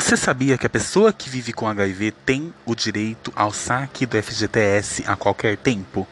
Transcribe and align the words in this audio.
Você 0.00 0.16
sabia 0.16 0.56
que 0.56 0.64
a 0.64 0.70
pessoa 0.70 1.12
que 1.12 1.28
vive 1.28 1.52
com 1.52 1.66
HIV 1.66 2.12
tem 2.24 2.54
o 2.64 2.72
direito 2.72 3.32
ao 3.34 3.52
saque 3.52 4.06
do 4.06 4.22
FGTS 4.22 5.02
a 5.08 5.16
qualquer 5.16 5.56
tempo? 5.56 6.06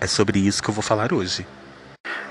É 0.00 0.06
sobre 0.06 0.38
isso 0.38 0.62
que 0.62 0.70
eu 0.70 0.74
vou 0.74 0.82
falar 0.82 1.12
hoje. 1.12 1.46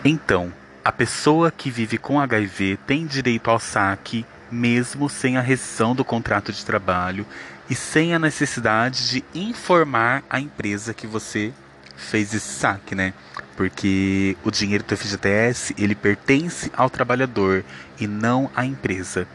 Então, 0.03 0.51
a 0.83 0.91
pessoa 0.91 1.51
que 1.51 1.69
vive 1.69 1.99
com 1.99 2.19
HIV 2.19 2.79
tem 2.87 3.05
direito 3.05 3.51
ao 3.51 3.59
saque 3.59 4.25
mesmo 4.49 5.07
sem 5.07 5.37
a 5.37 5.41
rescisão 5.41 5.93
do 5.93 6.03
contrato 6.03 6.51
de 6.51 6.65
trabalho 6.65 7.23
e 7.69 7.75
sem 7.75 8.15
a 8.15 8.17
necessidade 8.17 9.07
de 9.07 9.23
informar 9.35 10.23
a 10.27 10.39
empresa 10.39 10.91
que 10.91 11.05
você 11.05 11.53
fez 11.95 12.33
esse 12.33 12.47
saque, 12.47 12.95
né? 12.95 13.13
Porque 13.55 14.35
o 14.43 14.49
dinheiro 14.49 14.83
do 14.83 14.97
FGTS, 14.97 15.75
ele 15.77 15.93
pertence 15.93 16.71
ao 16.75 16.89
trabalhador 16.89 17.63
e 17.99 18.07
não 18.07 18.49
à 18.55 18.65
empresa. 18.65 19.27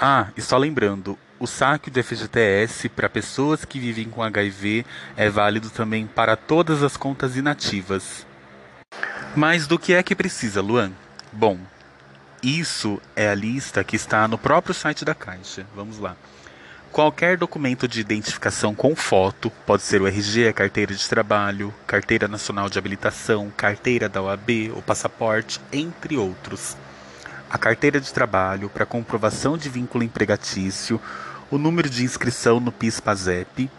Ah, 0.00 0.28
e 0.36 0.42
só 0.42 0.58
lembrando, 0.58 1.18
o 1.38 1.46
saque 1.46 1.90
do 1.90 2.02
FGTS 2.02 2.88
para 2.90 3.08
pessoas 3.08 3.64
que 3.64 3.78
vivem 3.78 4.10
com 4.10 4.22
HIV 4.22 4.84
é 5.16 5.30
válido 5.30 5.70
também 5.70 6.06
para 6.06 6.36
todas 6.36 6.82
as 6.82 6.98
contas 6.98 7.34
inativas. 7.34 8.26
Mas 9.34 9.66
do 9.66 9.78
que 9.78 9.94
é 9.94 10.02
que 10.02 10.14
precisa, 10.14 10.60
Luan? 10.60 10.92
Bom, 11.32 11.58
isso 12.42 13.00
é 13.14 13.30
a 13.30 13.34
lista 13.34 13.82
que 13.82 13.96
está 13.96 14.28
no 14.28 14.36
próprio 14.36 14.74
site 14.74 15.02
da 15.02 15.14
Caixa. 15.14 15.66
Vamos 15.74 15.98
lá. 15.98 16.14
Qualquer 16.92 17.38
documento 17.38 17.88
de 17.88 18.00
identificação 18.00 18.74
com 18.74 18.94
foto, 18.94 19.50
pode 19.66 19.82
ser 19.82 20.00
o 20.00 20.06
RG, 20.06 20.48
a 20.48 20.52
carteira 20.52 20.94
de 20.94 21.08
trabalho, 21.08 21.72
carteira 21.86 22.28
nacional 22.28 22.68
de 22.68 22.78
habilitação, 22.78 23.50
carteira 23.56 24.08
da 24.08 24.22
OAB, 24.22 24.72
o 24.74 24.82
passaporte, 24.82 25.60
entre 25.72 26.16
outros. 26.16 26.76
A 27.50 27.58
carteira 27.58 28.00
de 28.00 28.12
trabalho 28.12 28.68
para 28.68 28.84
comprovação 28.84 29.56
de 29.56 29.68
vínculo 29.68 30.04
empregatício, 30.04 31.00
o 31.50 31.58
número 31.58 31.88
de 31.88 32.04
inscrição 32.04 32.58
no 32.58 32.72
PIS/PASEP 32.72 33.70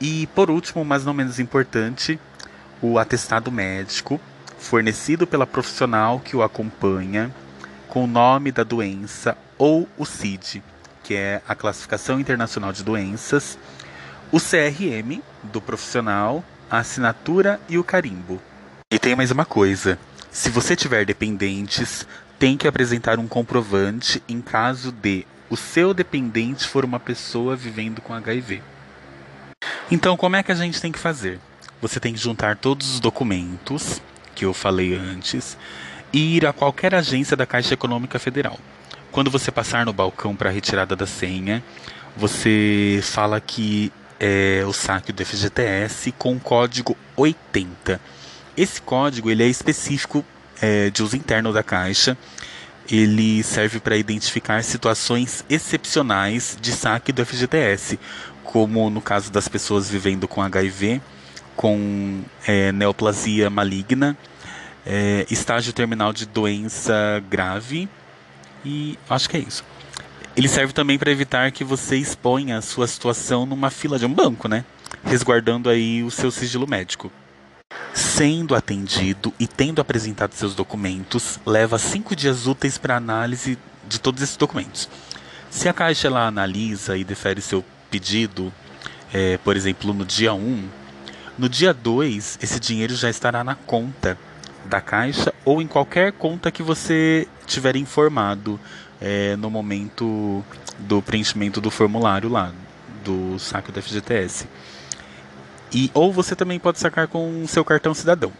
e, 0.00 0.26
por 0.28 0.50
último, 0.50 0.84
mas 0.84 1.04
não 1.04 1.14
menos 1.14 1.38
importante, 1.38 2.18
o 2.80 2.98
atestado 2.98 3.50
médico 3.50 4.20
fornecido 4.58 5.26
pela 5.26 5.46
profissional 5.46 6.20
que 6.20 6.36
o 6.36 6.42
acompanha 6.42 7.34
com 7.88 8.04
o 8.04 8.06
nome 8.06 8.52
da 8.52 8.62
doença 8.62 9.36
ou 9.58 9.88
o 9.96 10.04
CID 10.04 10.62
que 11.02 11.14
é 11.14 11.42
a 11.46 11.54
Classificação 11.54 12.20
Internacional 12.20 12.72
de 12.72 12.82
Doenças, 12.82 13.58
o 14.30 14.38
CRM 14.38 15.20
do 15.42 15.60
profissional, 15.60 16.44
a 16.70 16.78
assinatura 16.78 17.60
e 17.68 17.76
o 17.78 17.84
carimbo. 17.84 18.40
E 18.90 18.98
tem 18.98 19.16
mais 19.16 19.30
uma 19.30 19.44
coisa: 19.44 19.98
se 20.30 20.48
você 20.48 20.76
tiver 20.76 21.04
dependentes, 21.04 22.06
tem 22.42 22.56
que 22.56 22.66
apresentar 22.66 23.20
um 23.20 23.28
comprovante 23.28 24.20
em 24.28 24.40
caso 24.40 24.90
de 24.90 25.24
o 25.48 25.56
seu 25.56 25.94
dependente 25.94 26.66
for 26.66 26.84
uma 26.84 26.98
pessoa 26.98 27.54
vivendo 27.54 28.00
com 28.00 28.12
HIV. 28.12 28.60
Então, 29.88 30.16
como 30.16 30.34
é 30.34 30.42
que 30.42 30.50
a 30.50 30.54
gente 30.56 30.80
tem 30.80 30.90
que 30.90 30.98
fazer? 30.98 31.38
Você 31.80 32.00
tem 32.00 32.12
que 32.12 32.18
juntar 32.18 32.56
todos 32.56 32.94
os 32.94 32.98
documentos 32.98 34.02
que 34.34 34.44
eu 34.44 34.52
falei 34.52 34.92
antes 34.92 35.56
e 36.12 36.36
ir 36.36 36.44
a 36.44 36.52
qualquer 36.52 36.96
agência 36.96 37.36
da 37.36 37.46
Caixa 37.46 37.74
Econômica 37.74 38.18
Federal. 38.18 38.58
Quando 39.12 39.30
você 39.30 39.52
passar 39.52 39.86
no 39.86 39.92
balcão 39.92 40.34
para 40.34 40.50
a 40.50 40.52
retirada 40.52 40.96
da 40.96 41.06
senha, 41.06 41.62
você 42.16 42.98
fala 43.04 43.40
que 43.40 43.92
é 44.18 44.64
o 44.66 44.72
saque 44.72 45.12
do 45.12 45.24
FGTS 45.24 46.10
com 46.18 46.34
o 46.34 46.40
código 46.40 46.96
80. 47.16 48.00
Esse 48.56 48.82
código 48.82 49.30
ele 49.30 49.44
é 49.44 49.48
específico 49.48 50.24
é, 50.62 50.88
de 50.88 51.02
uso 51.02 51.16
interno 51.16 51.52
da 51.52 51.62
Caixa. 51.62 52.16
Ele 52.90 53.42
serve 53.42 53.80
para 53.80 53.96
identificar 53.96 54.62
situações 54.62 55.44
excepcionais 55.50 56.56
de 56.60 56.72
saque 56.72 57.12
do 57.12 57.24
FGTS, 57.26 57.98
como 58.44 58.88
no 58.88 59.00
caso 59.00 59.30
das 59.30 59.48
pessoas 59.48 59.90
vivendo 59.90 60.26
com 60.28 60.40
HIV, 60.40 61.00
com 61.56 62.22
é, 62.46 62.72
neoplasia 62.72 63.50
maligna, 63.50 64.16
é, 64.86 65.26
estágio 65.30 65.72
terminal 65.72 66.12
de 66.12 66.26
doença 66.26 67.22
grave 67.28 67.88
e 68.64 68.98
acho 69.08 69.28
que 69.28 69.36
é 69.36 69.40
isso. 69.40 69.64
Ele 70.36 70.48
serve 70.48 70.72
também 70.72 70.98
para 70.98 71.10
evitar 71.10 71.50
que 71.52 71.62
você 71.62 71.96
exponha 71.96 72.58
a 72.58 72.62
sua 72.62 72.86
situação 72.86 73.44
numa 73.44 73.70
fila 73.70 73.98
de 73.98 74.06
um 74.06 74.12
banco, 74.12 74.48
né? 74.48 74.64
Resguardando 75.04 75.68
aí 75.68 76.02
o 76.02 76.10
seu 76.10 76.30
sigilo 76.30 76.66
médico. 76.66 77.12
Sendo 78.14 78.54
atendido 78.54 79.32
e 79.40 79.46
tendo 79.46 79.80
apresentado 79.80 80.34
seus 80.34 80.54
documentos, 80.54 81.40
leva 81.46 81.78
cinco 81.78 82.14
dias 82.14 82.46
úteis 82.46 82.76
para 82.76 82.94
análise 82.94 83.58
de 83.88 83.98
todos 83.98 84.22
esses 84.22 84.36
documentos. 84.36 84.86
Se 85.48 85.66
a 85.66 85.72
Caixa 85.72 86.08
ela 86.08 86.26
analisa 86.26 86.94
e 86.94 87.04
defere 87.04 87.40
seu 87.40 87.64
pedido, 87.90 88.52
é, 89.14 89.38
por 89.38 89.56
exemplo, 89.56 89.94
no 89.94 90.04
dia 90.04 90.34
1, 90.34 90.68
no 91.38 91.48
dia 91.48 91.72
2, 91.72 92.38
esse 92.42 92.60
dinheiro 92.60 92.94
já 92.94 93.08
estará 93.08 93.42
na 93.42 93.54
conta 93.54 94.18
da 94.66 94.82
Caixa 94.82 95.32
ou 95.42 95.62
em 95.62 95.66
qualquer 95.66 96.12
conta 96.12 96.50
que 96.50 96.62
você 96.62 97.26
tiver 97.46 97.76
informado 97.76 98.60
é, 99.00 99.36
no 99.36 99.48
momento 99.48 100.44
do 100.80 101.00
preenchimento 101.00 101.62
do 101.62 101.70
formulário 101.70 102.28
lá, 102.28 102.52
do 103.02 103.38
saque 103.38 103.72
do 103.72 103.80
FGTS. 103.80 104.46
E, 105.72 105.90
ou 105.94 106.12
você 106.12 106.36
também 106.36 106.58
pode 106.58 106.78
sacar 106.78 107.08
com 107.08 107.46
seu 107.46 107.64
cartão 107.64 107.94
cidadão. 107.94 108.32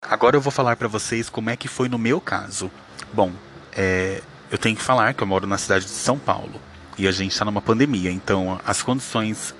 Agora 0.00 0.36
eu 0.36 0.40
vou 0.40 0.52
falar 0.52 0.76
para 0.76 0.88
vocês 0.88 1.28
como 1.28 1.50
é 1.50 1.56
que 1.56 1.68
foi 1.68 1.88
no 1.88 1.98
meu 1.98 2.20
caso. 2.20 2.70
Bom, 3.12 3.32
é, 3.76 4.22
eu 4.50 4.56
tenho 4.56 4.76
que 4.76 4.82
falar 4.82 5.12
que 5.12 5.22
eu 5.22 5.26
moro 5.26 5.46
na 5.46 5.58
cidade 5.58 5.84
de 5.84 5.90
São 5.90 6.18
Paulo 6.18 6.60
e 6.96 7.06
a 7.06 7.12
gente 7.12 7.32
está 7.32 7.44
numa 7.44 7.60
pandemia, 7.60 8.10
então 8.10 8.60
as 8.66 8.82
condições 8.82 9.54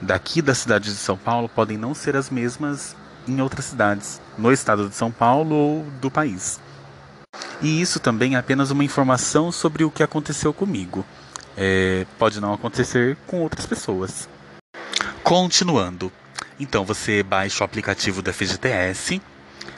daqui 0.00 0.40
da 0.42 0.54
cidade 0.54 0.90
de 0.90 0.96
São 0.96 1.16
Paulo 1.16 1.48
podem 1.48 1.76
não 1.76 1.94
ser 1.94 2.16
as 2.16 2.30
mesmas 2.30 2.96
em 3.28 3.40
outras 3.40 3.66
cidades, 3.66 4.20
no 4.36 4.52
estado 4.52 4.88
de 4.88 4.94
São 4.94 5.10
Paulo 5.10 5.54
ou 5.54 5.82
do 6.00 6.10
país. 6.10 6.60
E 7.62 7.80
isso 7.80 8.00
também 8.00 8.34
é 8.34 8.38
apenas 8.38 8.70
uma 8.70 8.84
informação 8.84 9.50
sobre 9.50 9.84
o 9.84 9.90
que 9.90 10.02
aconteceu 10.02 10.52
comigo. 10.52 11.04
É, 11.56 12.06
pode 12.18 12.40
não 12.40 12.52
acontecer 12.52 13.16
com 13.26 13.40
outras 13.40 13.64
pessoas. 13.64 14.28
Continuando. 15.24 16.12
Então 16.60 16.84
você 16.84 17.22
baixa 17.22 17.64
o 17.64 17.64
aplicativo 17.64 18.20
da 18.20 18.30
FGTS, 18.30 19.22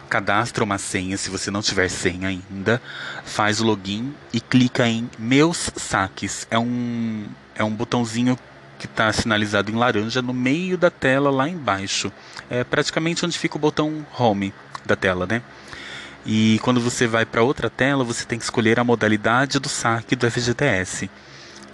cadastra 0.09 0.65
uma 0.65 0.77
senha 0.77 1.17
se 1.17 1.31
você 1.31 1.53
não 1.53 1.63
tiver 1.63 1.89
senha 1.89 2.27
ainda, 2.27 2.83
faz 3.25 3.61
o 3.61 3.65
login 3.65 4.13
e 4.33 4.41
clica 4.41 4.89
em 4.89 5.09
Meus 5.17 5.71
Saques. 5.77 6.49
É 6.51 6.59
um, 6.59 7.27
é 7.55 7.63
um 7.63 7.71
botãozinho 7.71 8.37
que 8.77 8.87
está 8.87 9.13
sinalizado 9.13 9.71
em 9.71 9.77
laranja 9.77 10.21
no 10.21 10.35
meio 10.35 10.77
da 10.77 10.91
tela 10.91 11.31
lá 11.31 11.49
embaixo. 11.49 12.13
É 12.51 12.65
praticamente 12.65 13.25
onde 13.25 13.39
fica 13.39 13.57
o 13.57 13.61
botão 13.61 14.05
Home 14.19 14.53
da 14.85 14.97
tela, 14.97 15.29
né? 15.29 15.43
E 16.27 16.59
quando 16.65 16.81
você 16.81 17.07
vai 17.07 17.25
para 17.25 17.45
outra 17.45 17.71
tela, 17.71 18.03
você 18.03 18.25
tem 18.25 18.37
que 18.37 18.45
escolher 18.45 18.81
a 18.81 18.85
modalidade 18.85 19.61
do 19.61 19.69
saque 19.69 20.17
do 20.17 20.29
FGTS. 20.29 21.09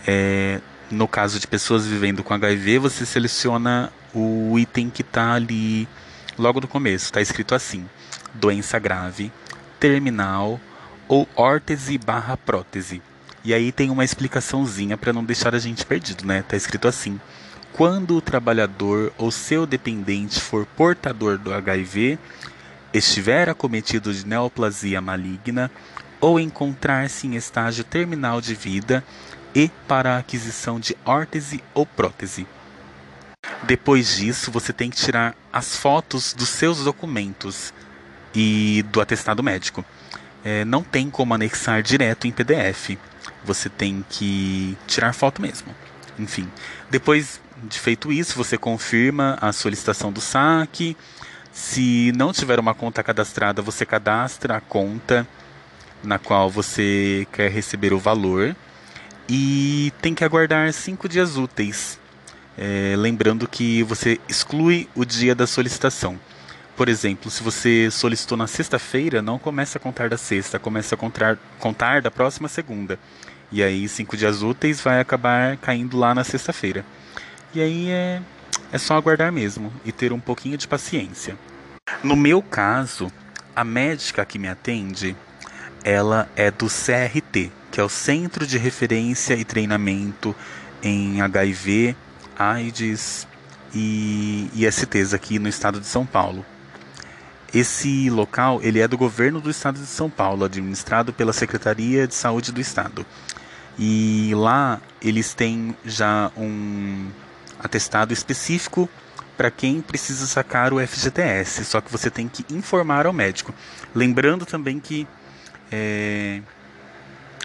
É, 0.07 0.61
no 0.93 1.09
caso 1.09 1.41
de 1.41 1.47
pessoas 1.47 1.87
vivendo 1.87 2.23
com 2.23 2.35
HIV, 2.35 2.79
você 2.79 3.07
seleciona 3.07 3.91
o 4.15 4.59
item 4.59 4.91
que 4.91 5.01
está 5.01 5.33
ali 5.33 5.89
logo 6.39 6.61
no 6.61 6.69
começo. 6.69 7.07
Está 7.07 7.21
escrito 7.21 7.55
assim: 7.55 7.89
doença 8.35 8.79
grave, 8.79 9.33
terminal 9.81 10.61
ou 11.09 11.27
órtese 11.35 11.97
barra 11.97 12.37
prótese. 12.37 13.01
E 13.43 13.55
aí 13.55 13.73
tem 13.73 13.91
uma 13.91 14.05
explicaçãozinha 14.05 14.97
para 14.97 15.15
não 15.15 15.25
deixar 15.25 15.55
a 15.55 15.59
gente 15.59 15.85
perdido, 15.85 16.27
né? 16.27 16.45
Tá 16.47 16.57
escrito 16.57 16.87
assim: 16.87 17.19
quando 17.73 18.15
o 18.15 18.21
trabalhador 18.21 19.15
ou 19.17 19.31
seu 19.31 19.67
dependente 19.67 20.41
for 20.41 20.67
portador 20.67 21.39
do 21.39 21.55
HIV, 21.55 22.19
estiver 22.93 23.49
acometido 23.49 24.13
de 24.13 24.27
neoplasia 24.27 25.01
maligna 25.01 25.71
ou 26.21 26.39
encontrar-se 26.39 27.27
em 27.27 27.35
estágio 27.35 27.83
terminal 27.83 28.43
de 28.43 28.55
vida 28.55 29.03
e 29.55 29.71
para 29.87 30.17
a 30.17 30.19
aquisição 30.19 30.81
de 30.81 30.97
órtese 31.05 31.63
ou 31.75 31.85
prótese. 31.85 32.47
Depois 33.65 34.17
disso, 34.17 34.51
você 34.51 34.73
tem 34.73 34.91
que 34.91 34.97
tirar 34.97 35.35
as 35.53 35.77
fotos 35.77 36.33
dos 36.33 36.49
seus 36.49 36.85
documentos 36.85 37.73
e 38.35 38.85
do 38.91 39.01
atestado 39.01 39.43
médico. 39.43 39.85
É, 40.45 40.65
não 40.65 40.83
tem 40.83 41.11
como 41.11 41.35
anexar 41.35 41.83
direto 41.83 42.27
em 42.27 42.33
PDF 42.33 42.97
você 43.45 43.69
tem 43.69 44.05
que 44.09 44.77
tirar 44.87 45.13
foto 45.13 45.43
mesmo. 45.43 45.75
Enfim, 46.19 46.49
depois 46.91 47.41
de 47.63 47.79
feito 47.79 48.13
isso, 48.13 48.37
você 48.37 48.59
confirma 48.59 49.39
a 49.41 49.53
solicitação 49.53 50.13
do 50.13 50.21
saque. 50.21 50.97
Se 51.53 52.13
não 52.17 52.33
tiver 52.33 52.59
uma 52.59 52.75
conta 52.75 53.03
cadastrada, 53.03 53.61
você 53.61 53.85
cadastra 53.85 54.57
a 54.57 54.61
conta 54.61 55.27
na 56.03 56.19
qual 56.19 56.51
você 56.51 57.27
quer 57.33 57.51
receber 57.51 57.93
o 57.93 57.99
valor 57.99 58.57
e 59.35 59.91
tem 60.03 60.15
que 60.15 60.23
aguardar 60.23 60.71
cinco 60.75 61.09
dias 61.09 61.39
úteis. 61.39 61.99
É, 62.59 62.95
lembrando 62.99 63.49
que 63.49 63.83
você 63.83 64.21
exclui 64.29 64.87
o 64.95 65.07
dia 65.07 65.35
da 65.35 65.47
solicitação. 65.47 66.21
Por 66.77 66.87
exemplo, 66.87 67.31
se 67.31 67.43
você 67.43 67.91
solicitou 67.91 68.37
na 68.37 68.47
sexta-feira, 68.47 69.23
não 69.23 69.39
comece 69.39 69.79
a 69.79 69.81
contar 69.81 70.11
da 70.11 70.19
sexta, 70.19 70.59
comece 70.59 70.93
a 70.93 70.99
contar, 70.99 71.39
contar 71.59 72.03
da 72.03 72.11
próxima 72.11 72.47
segunda. 72.47 72.99
E 73.51 73.63
aí, 73.63 73.89
cinco 73.89 74.19
dias 74.19 74.43
úteis 74.43 74.83
vai 74.83 75.01
acabar 75.01 75.57
caindo 75.57 75.97
lá 75.97 76.15
na 76.15 76.25
sexta-feira. 76.25 76.85
E 77.55 77.63
aí 77.63 77.89
é, 77.89 78.21
é 78.71 78.77
só 78.77 78.99
aguardar 78.99 79.33
mesmo 79.33 79.73
e 79.83 79.93
ter 79.93 80.13
um 80.13 80.21
pouquinho 80.21 80.59
de 80.59 80.69
paciência. 80.69 81.39
No 82.05 82.17
meu 82.17 82.43
caso, 82.43 83.11
a 83.57 83.65
médica 83.65 84.27
que 84.27 84.39
me 84.39 84.49
atende, 84.49 85.17
ela 85.83 86.29
é 86.37 86.51
do 86.51 86.67
CRT, 86.67 87.51
que 87.73 87.81
é 87.81 87.83
o 87.83 87.89
Centro 87.89 88.47
de 88.47 88.59
Referência 88.59 89.35
e 89.35 89.45
Treinamento 89.47 90.37
em 90.83 91.23
HIV, 91.23 91.97
AIDS 92.39 93.27
e 93.75 94.51
ISTs 94.55 95.15
aqui 95.15 95.39
no 95.39 95.49
estado 95.49 95.81
de 95.81 95.87
São 95.87 96.05
Paulo. 96.05 96.45
Esse 97.53 98.11
local 98.11 98.61
ele 98.63 98.79
é 98.79 98.87
do 98.87 98.99
governo 98.99 99.41
do 99.41 99.51
estado 99.51 99.81
de 99.81 99.87
São 99.87 100.11
Paulo, 100.11 100.45
administrado 100.45 101.15
pela 101.15 101.33
Secretaria 101.33 102.07
de 102.07 102.15
Saúde 102.15 102.53
do 102.53 102.61
estado. 102.61 103.07
E 103.79 104.33
lá 104.35 104.79
eles 105.01 105.33
têm 105.33 105.75
já 105.83 106.31
um 106.37 107.09
atestado 107.59 108.13
específico 108.13 108.87
para 109.35 109.51
quem 109.51 109.81
precisa 109.81 110.27
sacar 110.27 110.75
o 110.75 110.87
FGTS, 110.87 111.65
só 111.65 111.81
que 111.81 111.91
você 111.91 112.11
tem 112.11 112.29
que 112.29 112.45
informar 112.55 113.07
ao 113.07 113.15
médico. 113.15 113.55
Lembrando 113.95 114.45
também 114.45 114.79
que 114.79 115.07
é, 115.71 116.43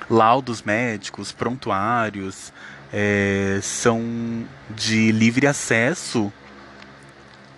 laudos 0.10 0.62
médicos, 0.62 1.32
prontuários, 1.32 2.52
é, 2.92 3.60
são 3.62 4.46
de 4.70 5.12
livre 5.12 5.48
acesso 5.48 6.32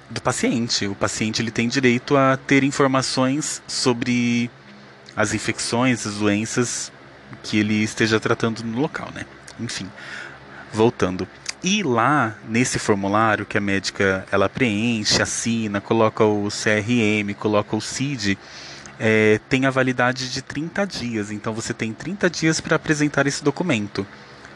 do 0.09 0.21
paciente. 0.21 0.87
O 0.87 0.95
paciente 0.95 1.41
ele 1.41 1.51
tem 1.51 1.67
direito 1.67 2.17
a 2.17 2.37
ter 2.37 2.63
informações 2.63 3.61
sobre 3.67 4.49
as 5.15 5.33
infecções, 5.33 6.05
as 6.07 6.15
doenças 6.15 6.91
que 7.43 7.59
ele 7.59 7.83
esteja 7.83 8.19
tratando 8.19 8.63
no 8.63 8.79
local, 8.79 9.09
né? 9.13 9.25
Enfim, 9.59 9.89
voltando. 10.73 11.27
E 11.61 11.83
lá 11.83 12.35
nesse 12.47 12.79
formulário 12.79 13.45
que 13.45 13.57
a 13.57 13.61
médica 13.61 14.25
ela 14.31 14.47
preenche, 14.47 15.21
assina, 15.21 15.81
coloca 15.81 16.23
o 16.23 16.47
CRM, 16.47 17.33
coloca 17.37 17.75
o 17.75 17.81
CID, 17.81 18.37
é, 18.99 19.39
tem 19.47 19.65
a 19.65 19.71
validade 19.71 20.31
de 20.31 20.41
30 20.41 20.85
dias. 20.85 21.31
Então 21.31 21.53
você 21.53 21.73
tem 21.73 21.93
30 21.93 22.29
dias 22.29 22.59
para 22.59 22.75
apresentar 22.75 23.25
esse 23.25 23.43
documento. 23.43 24.05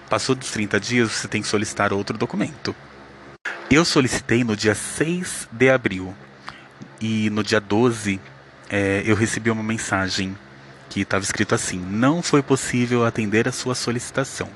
Passou 0.10 0.36
dos 0.36 0.51
30 0.51 0.80
dias, 0.80 1.12
você 1.12 1.28
tem 1.28 1.42
que 1.42 1.48
solicitar 1.48 1.94
outro 1.94 2.18
documento. 2.18 2.75
Eu 3.72 3.86
solicitei 3.86 4.44
no 4.44 4.56
dia 4.56 4.75
6 4.75 5.48
de 5.51 5.69
abril. 5.69 6.13
E 7.00 7.30
no 7.30 7.44
dia 7.44 7.60
12 7.60 8.19
é, 8.69 9.01
eu 9.06 9.16
recebi 9.16 9.50
uma 9.50 9.63
mensagem 9.63 10.38
que 10.90 11.01
estava 11.01 11.24
escrito 11.24 11.56
assim: 11.56 11.80
Não 11.80 12.22
foi 12.22 12.44
possível 12.44 13.06
atender 13.06 13.48
a 13.48 13.51
sua 13.51 13.74
solicitação. 13.74 14.50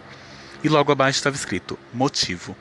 E 0.63 0.69
logo 0.69 0.91
abaixo 0.91 1.17
estava 1.17 1.35
escrito: 1.35 1.79
Motivo. 1.93 2.55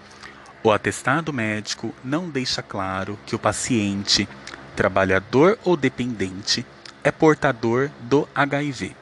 O 0.62 0.72
atestado 0.72 1.32
médico 1.32 1.94
não 2.02 2.28
deixa 2.28 2.60
claro 2.60 3.16
que 3.24 3.36
o 3.36 3.38
paciente, 3.38 4.28
trabalhador 4.74 5.56
ou 5.62 5.76
dependente, 5.76 6.66
é 7.06 7.12
portador 7.12 7.88
do 8.00 8.28
HIV. 8.34 8.96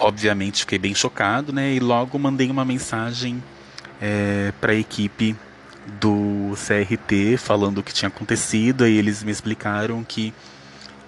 Obviamente 0.00 0.60
fiquei 0.60 0.80
bem 0.80 0.92
chocado, 0.92 1.52
né? 1.52 1.72
E 1.72 1.78
logo 1.78 2.18
mandei 2.18 2.50
uma 2.50 2.64
mensagem 2.64 3.40
é, 4.02 4.52
para 4.60 4.72
a 4.72 4.74
equipe 4.74 5.36
do 6.00 6.54
CRT 6.56 7.36
falando 7.36 7.78
o 7.78 7.82
que 7.84 7.94
tinha 7.94 8.08
acontecido. 8.08 8.84
E 8.84 8.98
eles 8.98 9.22
me 9.22 9.30
explicaram 9.30 10.02
que 10.02 10.34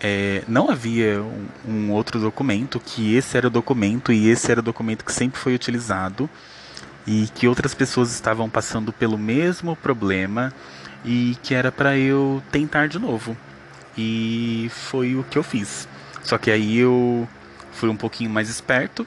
é, 0.01 0.45
não 0.47 0.71
havia 0.71 1.21
um, 1.21 1.47
um, 1.67 1.91
outro 1.91 2.21
documento, 2.21 2.79
que 2.79 3.17
esse 3.17 3.37
era 3.37 3.49
o 3.49 3.51
documento 3.51 4.13
e 4.13 4.29
esse 4.29 4.49
era 4.49 4.61
o 4.61 4.63
documento 4.63 5.05
que 5.05 5.13
sempre 5.13 5.41
foi 5.41 5.57
utilizado 5.57 6.31
e 7.05 7.29
que 7.35 7.49
outras 7.49 7.75
pessoas 7.75 8.13
estavam 8.13 8.49
passando 8.49 8.93
pelo 8.93 9.19
mesmo 9.19 9.75
problema 9.75 10.53
e 11.05 11.37
que 11.43 11.53
era 11.53 11.73
para 11.73 11.99
eu 11.99 12.41
tentar 12.53 12.87
de 12.87 13.01
novo. 13.01 13.37
E 13.99 14.71
foi 14.73 15.17
o 15.17 15.25
que 15.25 15.37
eu 15.37 15.43
fiz. 15.43 15.89
Só 16.23 16.39
que 16.39 16.51
aí 16.51 16.79
eu 16.79 17.29
fui 17.73 17.89
um 17.89 17.97
pouquinho 17.97 18.31
mais 18.31 18.49
esperto, 18.49 19.07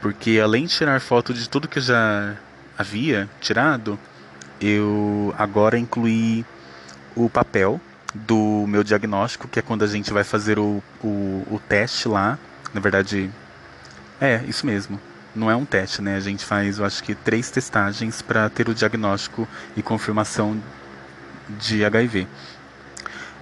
porque 0.00 0.40
além 0.42 0.66
de 0.66 0.74
tirar 0.74 1.00
foto 1.00 1.32
de 1.32 1.48
tudo 1.48 1.68
que 1.68 1.78
eu 1.78 1.82
já 1.82 2.34
havia 2.76 3.28
tirado, 3.40 3.98
eu 4.60 5.34
agora 5.38 5.78
incluí 5.78 6.44
o 7.14 7.28
papel 7.28 7.80
do 8.14 8.64
meu 8.68 8.82
diagnóstico, 8.84 9.48
que 9.48 9.58
é 9.58 9.62
quando 9.62 9.82
a 9.82 9.86
gente 9.86 10.12
vai 10.12 10.24
fazer 10.24 10.58
o, 10.58 10.82
o, 11.02 11.46
o 11.50 11.60
teste 11.68 12.08
lá. 12.08 12.38
Na 12.72 12.80
verdade, 12.80 13.30
é 14.20 14.42
isso 14.46 14.66
mesmo 14.66 15.00
não 15.34 15.50
é 15.50 15.56
um 15.56 15.64
teste, 15.64 16.00
né? 16.00 16.16
A 16.16 16.20
gente 16.20 16.44
faz, 16.44 16.78
eu 16.78 16.84
acho 16.84 17.02
que, 17.02 17.14
três 17.14 17.50
testagens 17.50 18.22
para 18.22 18.48
ter 18.48 18.68
o 18.68 18.74
diagnóstico 18.74 19.48
e 19.76 19.82
confirmação 19.82 20.60
de 21.58 21.84
HIV. 21.84 22.28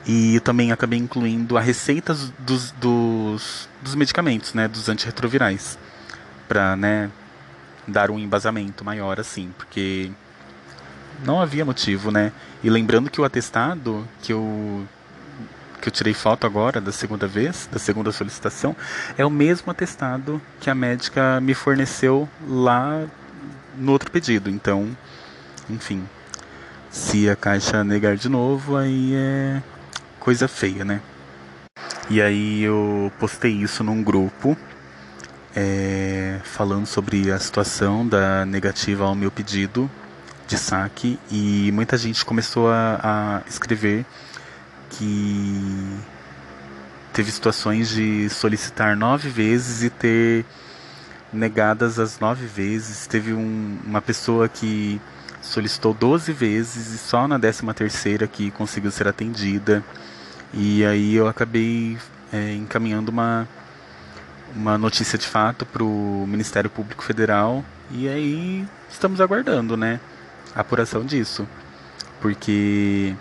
E 0.06 0.40
também 0.40 0.72
acabei 0.72 0.98
incluindo 0.98 1.56
a 1.56 1.60
receita 1.60 2.14
dos, 2.38 2.72
dos, 2.72 3.68
dos 3.80 3.94
medicamentos, 3.94 4.52
né? 4.54 4.66
Dos 4.66 4.88
antirretrovirais. 4.88 5.78
Para, 6.48 6.76
né? 6.76 7.10
Dar 7.86 8.10
um 8.10 8.18
embasamento 8.18 8.84
maior, 8.84 9.20
assim. 9.20 9.52
Porque 9.56 10.10
não 11.24 11.40
havia 11.40 11.64
motivo, 11.64 12.10
né? 12.10 12.32
E 12.62 12.70
lembrando 12.70 13.10
que 13.10 13.20
o 13.20 13.24
atestado 13.24 14.06
que 14.22 14.32
eu 14.32 14.86
que 15.80 15.88
eu 15.88 15.92
tirei 15.92 16.14
foto 16.14 16.46
agora 16.46 16.80
da 16.80 16.92
segunda 16.92 17.26
vez, 17.26 17.68
da 17.70 17.76
segunda 17.76 18.12
solicitação, 18.12 18.76
é 19.18 19.26
o 19.26 19.30
mesmo 19.30 19.68
atestado 19.68 20.40
que 20.60 20.70
a 20.70 20.74
médica 20.76 21.40
me 21.40 21.54
forneceu 21.54 22.28
lá 22.46 23.04
no 23.76 23.90
outro 23.90 24.08
pedido. 24.08 24.48
Então, 24.48 24.96
enfim, 25.68 26.08
se 26.88 27.28
a 27.28 27.34
caixa 27.34 27.82
negar 27.82 28.16
de 28.16 28.28
novo, 28.28 28.76
aí 28.76 29.12
é 29.12 29.62
coisa 30.22 30.46
feia, 30.46 30.84
né? 30.84 31.00
E 32.08 32.22
aí 32.22 32.62
eu 32.62 33.10
postei 33.18 33.50
isso 33.50 33.82
num 33.82 34.04
grupo 34.04 34.56
é, 35.54 36.38
falando 36.44 36.86
sobre 36.86 37.32
a 37.32 37.38
situação 37.40 38.06
da 38.06 38.46
negativa 38.46 39.04
ao 39.04 39.16
meu 39.16 39.32
pedido 39.32 39.90
de 40.46 40.56
saque 40.56 41.18
e 41.28 41.72
muita 41.72 41.98
gente 41.98 42.24
começou 42.24 42.70
a, 42.70 43.00
a 43.02 43.42
escrever 43.48 44.06
que 44.90 45.98
teve 47.12 47.32
situações 47.32 47.88
de 47.88 48.28
solicitar 48.30 48.96
nove 48.96 49.28
vezes 49.28 49.82
e 49.82 49.90
ter 49.90 50.44
negadas 51.32 51.98
as 51.98 52.20
nove 52.20 52.46
vezes. 52.46 53.08
Teve 53.08 53.32
um, 53.32 53.78
uma 53.84 54.00
pessoa 54.00 54.48
que 54.48 55.00
solicitou 55.42 55.92
12 55.92 56.32
vezes 56.32 56.94
e 56.94 56.98
só 56.98 57.26
na 57.26 57.36
décima 57.36 57.74
terceira 57.74 58.26
que 58.26 58.50
conseguiu 58.52 58.90
ser 58.90 59.08
atendida. 59.08 59.84
E 60.54 60.84
aí 60.84 61.14
eu 61.14 61.26
acabei 61.26 61.98
é, 62.32 62.54
encaminhando 62.54 63.10
uma, 63.10 63.48
uma 64.54 64.78
notícia 64.78 65.18
de 65.18 65.26
fato 65.26 65.66
para 65.66 65.82
o 65.82 66.24
Ministério 66.26 66.70
Público 66.70 67.02
Federal 67.02 67.64
e 67.90 68.08
aí 68.08 68.66
estamos 68.88 69.20
aguardando, 69.20 69.76
né, 69.76 70.00
a 70.54 70.60
apuração 70.60 71.04
disso. 71.04 71.46
Porque 72.20 73.14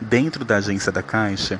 dentro 0.00 0.44
da 0.44 0.56
agência 0.56 0.92
da 0.92 1.02
Caixa, 1.02 1.58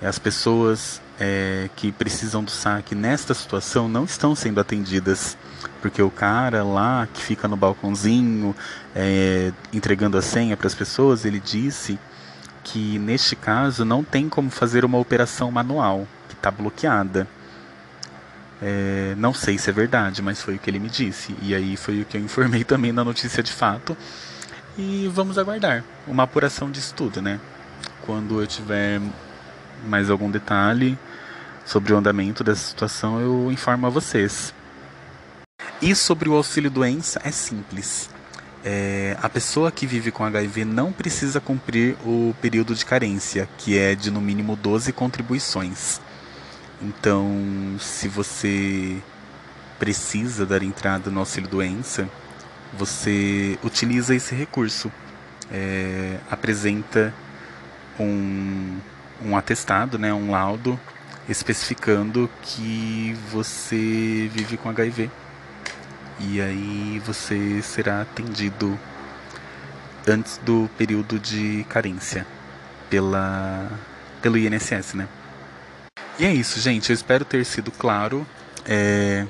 as 0.00 0.18
pessoas 0.18 1.02
é, 1.18 1.68
que 1.76 1.90
precisam 1.92 2.44
do 2.44 2.50
saque 2.50 2.94
nesta 2.94 3.32
situação 3.32 3.88
não 3.88 4.04
estão 4.04 4.34
sendo 4.34 4.60
atendidas 4.60 5.36
porque 5.80 6.02
o 6.02 6.10
cara 6.10 6.64
lá 6.64 7.08
que 7.12 7.22
fica 7.22 7.48
no 7.48 7.56
balcãozinho 7.56 8.54
é, 8.94 9.52
entregando 9.72 10.18
a 10.18 10.22
senha 10.22 10.56
para 10.56 10.66
as 10.66 10.74
pessoas, 10.74 11.24
ele 11.24 11.40
disse 11.40 11.98
que 12.64 12.98
neste 12.98 13.36
caso 13.36 13.84
não 13.84 14.02
tem 14.02 14.28
como 14.28 14.50
fazer 14.50 14.84
uma 14.84 14.98
operação 14.98 15.50
manual, 15.50 16.06
que 16.28 16.34
está 16.34 16.50
bloqueada. 16.50 17.28
É, 18.60 19.14
não 19.16 19.32
sei 19.32 19.58
se 19.58 19.70
é 19.70 19.72
verdade, 19.72 20.22
mas 20.22 20.42
foi 20.42 20.56
o 20.56 20.58
que 20.58 20.68
ele 20.68 20.78
me 20.78 20.88
disse. 20.88 21.36
E 21.42 21.54
aí 21.54 21.76
foi 21.76 22.00
o 22.00 22.04
que 22.04 22.16
eu 22.16 22.20
informei 22.20 22.64
também 22.64 22.90
na 22.92 23.04
notícia 23.04 23.42
de 23.42 23.52
fato. 23.52 23.96
E 24.76 25.10
vamos 25.14 25.38
aguardar 25.38 25.84
uma 26.06 26.24
apuração 26.24 26.70
disso 26.70 26.92
tudo, 26.94 27.22
né? 27.22 27.38
Quando 28.04 28.40
eu 28.40 28.46
tiver 28.46 29.00
mais 29.86 30.10
algum 30.10 30.30
detalhe 30.30 30.98
sobre 31.66 31.92
o 31.92 31.96
andamento 31.96 32.44
dessa 32.44 32.68
situação, 32.68 33.20
eu 33.20 33.50
informo 33.50 33.88
a 33.88 33.90
vocês. 33.90 34.54
E 35.82 35.94
sobre 35.94 36.28
o 36.28 36.34
auxílio 36.34 36.70
doença 36.70 37.20
é 37.24 37.32
simples. 37.32 38.08
É, 38.64 39.16
a 39.20 39.28
pessoa 39.28 39.70
que 39.70 39.86
vive 39.86 40.10
com 40.10 40.24
HIV 40.24 40.64
não 40.64 40.92
precisa 40.92 41.40
cumprir 41.40 41.96
o 42.04 42.34
período 42.40 42.74
de 42.74 42.84
carência, 42.84 43.48
que 43.58 43.76
é 43.76 43.94
de 43.94 44.10
no 44.10 44.20
mínimo 44.20 44.56
12 44.56 44.92
contribuições. 44.92 46.00
Então, 46.80 47.76
se 47.80 48.06
você 48.06 49.02
precisa 49.78 50.46
dar 50.46 50.62
entrada 50.62 51.10
no 51.10 51.20
auxílio 51.20 51.48
doença, 51.48 52.08
você 52.72 53.58
utiliza 53.62 54.14
esse 54.14 54.34
recurso. 54.34 54.90
É, 55.50 56.18
apresenta 56.30 57.14
um, 57.98 58.78
um 59.24 59.36
atestado, 59.36 59.98
né, 59.98 60.12
um 60.12 60.30
laudo 60.30 60.78
especificando 61.28 62.30
que 62.42 63.16
você 63.30 64.30
vive 64.32 64.56
com 64.56 64.68
HIV. 64.68 65.10
E 66.18 66.40
aí 66.40 67.02
você 67.04 67.60
será 67.62 68.02
atendido 68.02 68.78
antes 70.06 70.38
do 70.38 70.70
período 70.78 71.18
de 71.18 71.64
carência 71.68 72.26
pela 72.88 73.70
pelo 74.22 74.38
INSS, 74.38 74.94
né? 74.94 75.08
E 76.18 76.24
é 76.24 76.32
isso, 76.32 76.58
gente. 76.58 76.90
Eu 76.90 76.94
espero 76.94 77.24
ter 77.24 77.44
sido 77.44 77.70
claro. 77.70 78.26
É... 78.64 79.26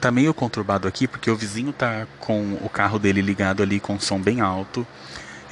Tá 0.00 0.10
meio 0.10 0.34
conturbado 0.34 0.88
aqui 0.88 1.06
porque 1.06 1.30
o 1.30 1.36
vizinho 1.36 1.72
tá 1.72 2.06
com 2.18 2.58
o 2.62 2.68
carro 2.68 2.98
dele 2.98 3.20
ligado 3.20 3.62
ali 3.62 3.78
com 3.78 4.00
som 4.00 4.18
bem 4.18 4.40
alto. 4.40 4.86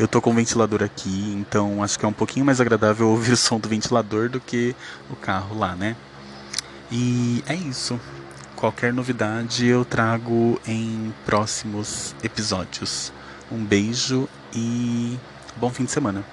Eu 0.00 0.08
tô 0.08 0.18
com 0.18 0.30
o 0.30 0.32
ventilador 0.32 0.82
aqui, 0.82 1.34
então 1.38 1.82
acho 1.82 1.98
que 1.98 2.06
é 2.06 2.08
um 2.08 2.12
pouquinho 2.12 2.46
mais 2.46 2.58
agradável 2.58 3.06
ouvir 3.12 3.32
o 3.32 3.36
som 3.36 3.60
do 3.60 3.68
ventilador 3.68 4.30
do 4.30 4.40
que 4.40 4.74
o 5.10 5.14
carro 5.14 5.58
lá, 5.58 5.76
né? 5.76 5.94
E 6.90 7.44
é 7.46 7.54
isso. 7.54 8.00
Qualquer 8.56 8.94
novidade 8.94 9.66
eu 9.66 9.84
trago 9.84 10.58
em 10.66 11.12
próximos 11.26 12.14
episódios. 12.22 13.12
Um 13.52 13.62
beijo 13.62 14.26
e 14.54 15.18
bom 15.58 15.68
fim 15.68 15.84
de 15.84 15.90
semana. 15.90 16.24